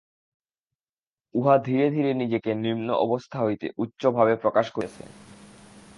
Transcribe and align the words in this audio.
উহা 1.35 1.55
ধীরে 1.57 1.87
ধীরে 1.89 2.11
নিজেকে 2.13 2.51
নিম্ন 2.55 2.87
অবস্থা 3.05 3.37
হইতে 3.39 3.67
উচ্চ 3.77 4.01
ভাবে 4.07 4.33
প্রকাশ 4.35 4.65
করিতেছে। 4.71 5.03